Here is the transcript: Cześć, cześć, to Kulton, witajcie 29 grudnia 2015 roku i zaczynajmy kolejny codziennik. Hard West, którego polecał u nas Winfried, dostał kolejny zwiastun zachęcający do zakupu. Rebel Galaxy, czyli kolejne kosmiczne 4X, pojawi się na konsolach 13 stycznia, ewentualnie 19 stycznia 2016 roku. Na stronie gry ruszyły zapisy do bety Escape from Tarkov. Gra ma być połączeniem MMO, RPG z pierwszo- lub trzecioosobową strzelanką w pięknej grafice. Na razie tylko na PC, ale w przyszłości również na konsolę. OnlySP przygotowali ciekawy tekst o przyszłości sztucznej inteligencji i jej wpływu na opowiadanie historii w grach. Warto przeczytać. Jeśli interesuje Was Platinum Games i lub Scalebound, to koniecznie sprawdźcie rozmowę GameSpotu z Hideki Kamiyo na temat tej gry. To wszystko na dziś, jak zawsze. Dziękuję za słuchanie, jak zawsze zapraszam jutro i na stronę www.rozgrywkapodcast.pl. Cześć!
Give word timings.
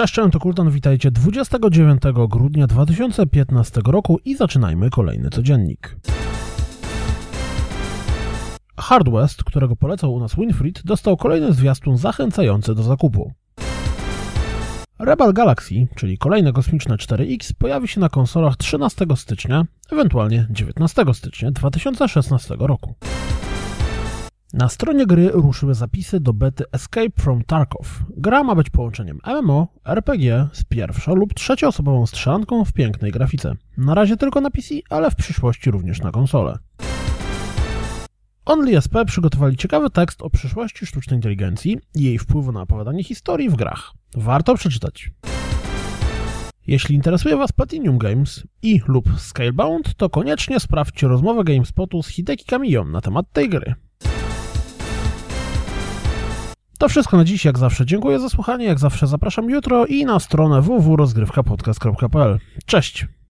Cześć, 0.00 0.14
cześć, 0.14 0.32
to 0.32 0.38
Kulton, 0.38 0.70
witajcie 0.70 1.10
29 1.10 2.02
grudnia 2.28 2.66
2015 2.66 3.80
roku 3.84 4.18
i 4.24 4.36
zaczynajmy 4.36 4.90
kolejny 4.90 5.30
codziennik. 5.30 5.96
Hard 8.76 9.08
West, 9.08 9.44
którego 9.44 9.76
polecał 9.76 10.14
u 10.14 10.20
nas 10.20 10.34
Winfried, 10.36 10.82
dostał 10.84 11.16
kolejny 11.16 11.52
zwiastun 11.52 11.96
zachęcający 11.96 12.74
do 12.74 12.82
zakupu. 12.82 13.32
Rebel 14.98 15.32
Galaxy, 15.32 15.86
czyli 15.96 16.18
kolejne 16.18 16.52
kosmiczne 16.52 16.96
4X, 16.96 17.52
pojawi 17.58 17.88
się 17.88 18.00
na 18.00 18.08
konsolach 18.08 18.56
13 18.56 19.06
stycznia, 19.16 19.64
ewentualnie 19.92 20.46
19 20.50 21.04
stycznia 21.12 21.50
2016 21.50 22.56
roku. 22.58 22.94
Na 24.52 24.68
stronie 24.68 25.06
gry 25.06 25.28
ruszyły 25.32 25.74
zapisy 25.74 26.20
do 26.20 26.32
bety 26.32 26.64
Escape 26.72 27.10
from 27.22 27.44
Tarkov. 27.44 28.04
Gra 28.16 28.44
ma 28.44 28.54
być 28.54 28.70
połączeniem 28.70 29.18
MMO, 29.26 29.68
RPG 29.84 30.48
z 30.52 30.64
pierwszo- 30.64 31.14
lub 31.16 31.34
trzecioosobową 31.34 32.06
strzelanką 32.06 32.64
w 32.64 32.72
pięknej 32.72 33.12
grafice. 33.12 33.52
Na 33.76 33.94
razie 33.94 34.16
tylko 34.16 34.40
na 34.40 34.50
PC, 34.50 34.74
ale 34.90 35.10
w 35.10 35.16
przyszłości 35.16 35.70
również 35.70 36.00
na 36.00 36.10
konsolę. 36.10 36.58
OnlySP 38.44 39.04
przygotowali 39.04 39.56
ciekawy 39.56 39.90
tekst 39.90 40.22
o 40.22 40.30
przyszłości 40.30 40.86
sztucznej 40.86 41.16
inteligencji 41.18 41.78
i 41.94 42.02
jej 42.02 42.18
wpływu 42.18 42.52
na 42.52 42.60
opowiadanie 42.62 43.04
historii 43.04 43.50
w 43.50 43.56
grach. 43.56 43.92
Warto 44.16 44.54
przeczytać. 44.54 45.10
Jeśli 46.66 46.94
interesuje 46.94 47.36
Was 47.36 47.52
Platinum 47.52 47.98
Games 47.98 48.44
i 48.62 48.80
lub 48.86 49.04
Scalebound, 49.18 49.94
to 49.94 50.10
koniecznie 50.10 50.60
sprawdźcie 50.60 51.08
rozmowę 51.08 51.44
GameSpotu 51.44 52.02
z 52.02 52.08
Hideki 52.08 52.44
Kamiyo 52.44 52.84
na 52.84 53.00
temat 53.00 53.26
tej 53.32 53.48
gry. 53.48 53.74
To 56.80 56.88
wszystko 56.88 57.16
na 57.16 57.24
dziś, 57.24 57.44
jak 57.44 57.58
zawsze. 57.58 57.86
Dziękuję 57.86 58.18
za 58.20 58.28
słuchanie, 58.28 58.64
jak 58.64 58.78
zawsze 58.78 59.06
zapraszam 59.06 59.50
jutro 59.50 59.86
i 59.86 60.04
na 60.04 60.20
stronę 60.20 60.62
www.rozgrywkapodcast.pl. 60.62 62.38
Cześć! 62.66 63.06